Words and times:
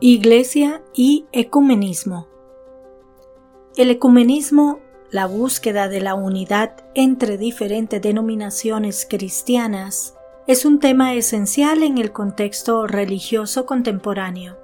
Iglesia 0.00 0.80
y 0.94 1.26
ecumenismo. 1.32 2.28
El 3.76 3.90
ecumenismo, 3.90 4.78
la 5.10 5.26
búsqueda 5.26 5.88
de 5.88 6.00
la 6.00 6.14
unidad 6.14 6.84
entre 6.94 7.36
diferentes 7.36 8.00
denominaciones 8.00 9.08
cristianas, 9.10 10.14
es 10.46 10.64
un 10.64 10.78
tema 10.78 11.14
esencial 11.14 11.82
en 11.82 11.98
el 11.98 12.12
contexto 12.12 12.86
religioso 12.86 13.66
contemporáneo. 13.66 14.56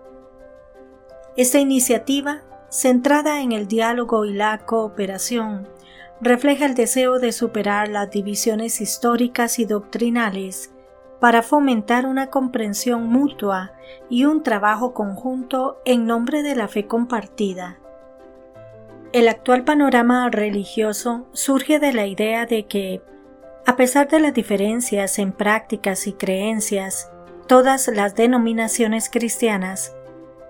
Esta 1.36 1.58
iniciativa, 1.58 2.44
centrada 2.70 3.42
en 3.42 3.50
el 3.50 3.66
diálogo 3.66 4.26
y 4.26 4.34
la 4.34 4.58
cooperación, 4.58 5.66
refleja 6.20 6.64
el 6.64 6.76
deseo 6.76 7.18
de 7.18 7.32
superar 7.32 7.88
las 7.88 8.08
divisiones 8.08 8.80
históricas 8.80 9.58
y 9.58 9.64
doctrinales 9.64 10.73
para 11.20 11.42
fomentar 11.42 12.06
una 12.06 12.28
comprensión 12.28 13.06
mutua 13.08 13.72
y 14.10 14.24
un 14.24 14.42
trabajo 14.42 14.94
conjunto 14.94 15.80
en 15.84 16.06
nombre 16.06 16.42
de 16.42 16.56
la 16.56 16.68
fe 16.68 16.86
compartida. 16.86 17.78
El 19.12 19.28
actual 19.28 19.64
panorama 19.64 20.28
religioso 20.28 21.26
surge 21.32 21.78
de 21.78 21.92
la 21.92 22.06
idea 22.06 22.46
de 22.46 22.66
que, 22.66 23.00
a 23.64 23.76
pesar 23.76 24.08
de 24.08 24.20
las 24.20 24.34
diferencias 24.34 25.18
en 25.18 25.32
prácticas 25.32 26.06
y 26.06 26.12
creencias, 26.12 27.10
todas 27.46 27.88
las 27.88 28.16
denominaciones 28.16 29.08
cristianas 29.08 29.94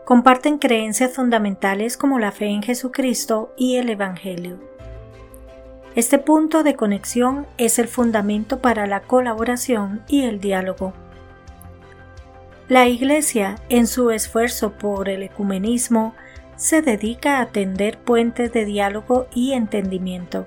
comparten 0.05 0.59
creencias 0.59 1.13
fundamentales 1.13 1.97
como 1.97 2.19
la 2.19 2.33
fe 2.33 2.47
en 2.47 2.63
Jesucristo 2.63 3.53
y 3.57 3.77
el 3.77 3.91
Evangelio. 3.91 4.74
Este 5.95 6.19
punto 6.19 6.65
de 6.65 6.75
conexión 6.75 7.47
es 7.57 7.79
el 7.79 7.87
fundamento 7.87 8.59
para 8.59 8.89
la 8.89 9.01
colaboración 9.01 10.03
y 10.09 10.25
el 10.25 10.41
diálogo. 10.41 10.93
La 12.67 12.89
Iglesia, 12.89 13.61
en 13.69 13.87
su 13.87 14.11
esfuerzo 14.11 14.73
por 14.73 15.09
el 15.09 15.23
ecumenismo, 15.23 16.17
se 16.57 16.83
dedica 16.83 17.41
a 17.41 17.47
tender 17.47 17.99
puentes 17.99 18.53
de 18.53 18.65
diálogo 18.65 19.29
y 19.33 19.53
entendimiento. 19.53 20.47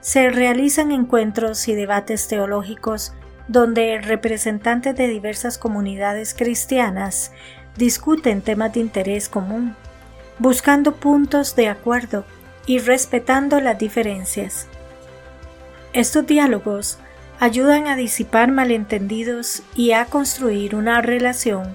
Se 0.00 0.30
realizan 0.30 0.90
encuentros 0.90 1.68
y 1.68 1.74
debates 1.74 2.28
teológicos 2.28 3.12
donde 3.46 4.00
representantes 4.00 4.96
de 4.96 5.08
diversas 5.08 5.58
comunidades 5.58 6.32
cristianas 6.32 7.32
discuten 7.76 8.40
temas 8.40 8.72
de 8.72 8.80
interés 8.80 9.28
común, 9.28 9.76
buscando 10.38 10.94
puntos 10.94 11.56
de 11.56 11.68
acuerdo 11.68 12.24
y 12.68 12.78
respetando 12.80 13.60
las 13.60 13.78
diferencias. 13.78 14.68
Estos 15.94 16.26
diálogos 16.26 16.98
ayudan 17.40 17.86
a 17.86 17.96
disipar 17.96 18.52
malentendidos 18.52 19.62
y 19.74 19.92
a 19.92 20.04
construir 20.04 20.74
una 20.74 21.00
relación 21.00 21.74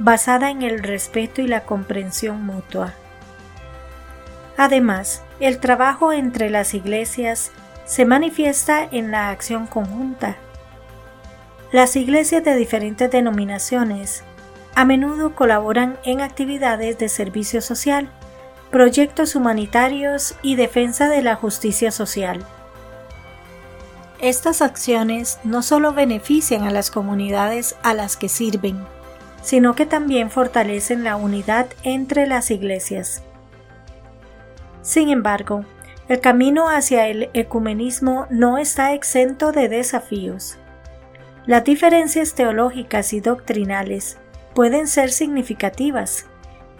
basada 0.00 0.50
en 0.50 0.62
el 0.62 0.82
respeto 0.82 1.42
y 1.42 1.46
la 1.46 1.60
comprensión 1.60 2.44
mutua. 2.44 2.92
Además, 4.56 5.22
el 5.38 5.58
trabajo 5.58 6.12
entre 6.12 6.50
las 6.50 6.74
iglesias 6.74 7.52
se 7.84 8.04
manifiesta 8.04 8.86
en 8.90 9.12
la 9.12 9.30
acción 9.30 9.68
conjunta. 9.68 10.36
Las 11.70 11.94
iglesias 11.94 12.42
de 12.42 12.56
diferentes 12.56 13.08
denominaciones 13.12 14.24
a 14.74 14.84
menudo 14.84 15.36
colaboran 15.36 15.98
en 16.04 16.20
actividades 16.20 16.98
de 16.98 17.08
servicio 17.08 17.60
social 17.60 18.10
proyectos 18.72 19.36
humanitarios 19.36 20.34
y 20.42 20.56
defensa 20.56 21.10
de 21.10 21.20
la 21.20 21.36
justicia 21.36 21.90
social. 21.92 22.42
Estas 24.18 24.62
acciones 24.62 25.38
no 25.44 25.62
solo 25.62 25.92
benefician 25.92 26.62
a 26.62 26.70
las 26.70 26.90
comunidades 26.90 27.76
a 27.82 27.92
las 27.92 28.16
que 28.16 28.30
sirven, 28.30 28.82
sino 29.42 29.74
que 29.74 29.84
también 29.84 30.30
fortalecen 30.30 31.04
la 31.04 31.16
unidad 31.16 31.66
entre 31.82 32.26
las 32.26 32.50
iglesias. 32.50 33.22
Sin 34.80 35.10
embargo, 35.10 35.66
el 36.08 36.20
camino 36.20 36.70
hacia 36.70 37.08
el 37.08 37.28
ecumenismo 37.34 38.26
no 38.30 38.56
está 38.56 38.94
exento 38.94 39.52
de 39.52 39.68
desafíos. 39.68 40.56
Las 41.44 41.64
diferencias 41.64 42.34
teológicas 42.34 43.12
y 43.12 43.20
doctrinales 43.20 44.16
pueden 44.54 44.88
ser 44.88 45.10
significativas, 45.12 46.26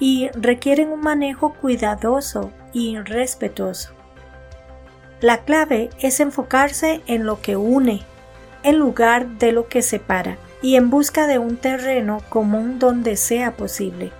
y 0.03 0.31
requieren 0.35 0.89
un 0.89 1.01
manejo 1.01 1.55
cuidadoso 1.55 2.51
y 2.73 2.99
respetuoso. 2.99 3.91
La 5.21 5.45
clave 5.45 5.91
es 6.01 6.19
enfocarse 6.19 7.03
en 7.07 7.25
lo 7.25 7.41
que 7.41 7.55
une, 7.55 8.03
en 8.65 8.79
lugar 8.81 9.29
de 9.39 9.53
lo 9.53 9.69
que 9.69 9.81
separa, 9.81 10.39
y 10.61 10.75
en 10.75 10.91
busca 10.91 11.29
de 11.29 11.39
un 11.39 11.57
terreno 11.57 12.21
común 12.31 12.81
donde 12.81 13.17
sea 13.17 13.53
posible. 13.53 14.11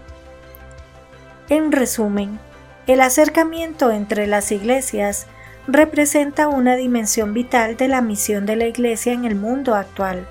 En 1.49 1.73
resumen, 1.73 2.39
el 2.87 3.01
acercamiento 3.01 3.91
entre 3.91 4.29
las 4.29 4.53
iglesias 4.53 5.27
representa 5.67 6.47
una 6.47 6.77
dimensión 6.77 7.35
vital 7.35 7.77
de 7.77 7.89
la 7.89 8.03
misión 8.03 8.47
de 8.47 8.55
la 8.55 8.67
Iglesia 8.67 9.15
en 9.15 9.25
el 9.25 9.35
mundo 9.35 9.75
actual. 9.75 10.29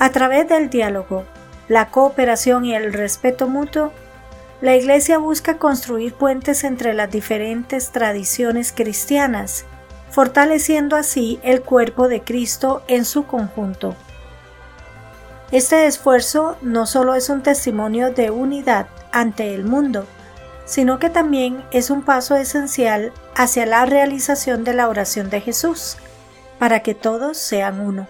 A 0.00 0.10
través 0.10 0.48
del 0.48 0.70
diálogo, 0.70 1.24
la 1.68 1.90
cooperación 1.90 2.64
y 2.64 2.74
el 2.74 2.92
respeto 2.92 3.48
mutuo, 3.48 3.92
la 4.60 4.74
Iglesia 4.74 5.18
busca 5.18 5.58
construir 5.58 6.14
puentes 6.14 6.64
entre 6.64 6.94
las 6.94 7.10
diferentes 7.10 7.90
tradiciones 7.90 8.72
cristianas, 8.72 9.66
fortaleciendo 10.10 10.96
así 10.96 11.38
el 11.42 11.62
cuerpo 11.62 12.08
de 12.08 12.22
Cristo 12.22 12.82
en 12.88 13.04
su 13.04 13.26
conjunto. 13.26 13.94
Este 15.52 15.86
esfuerzo 15.86 16.56
no 16.62 16.86
solo 16.86 17.14
es 17.14 17.28
un 17.28 17.42
testimonio 17.42 18.12
de 18.12 18.30
unidad 18.30 18.86
ante 19.12 19.54
el 19.54 19.64
mundo, 19.64 20.06
sino 20.64 20.98
que 20.98 21.10
también 21.10 21.64
es 21.70 21.90
un 21.90 22.02
paso 22.02 22.34
esencial 22.34 23.12
hacia 23.36 23.66
la 23.66 23.86
realización 23.86 24.64
de 24.64 24.74
la 24.74 24.88
oración 24.88 25.30
de 25.30 25.40
Jesús, 25.40 25.98
para 26.58 26.80
que 26.80 26.94
todos 26.94 27.36
sean 27.36 27.80
uno. 27.80 28.08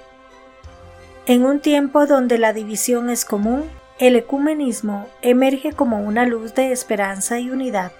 En 1.28 1.44
un 1.44 1.58
tiempo 1.58 2.06
donde 2.06 2.38
la 2.38 2.52
división 2.52 3.10
es 3.10 3.24
común, 3.24 3.64
el 3.98 4.14
ecumenismo 4.14 5.08
emerge 5.22 5.72
como 5.72 5.98
una 5.98 6.24
luz 6.24 6.54
de 6.54 6.70
esperanza 6.70 7.40
y 7.40 7.50
unidad. 7.50 7.90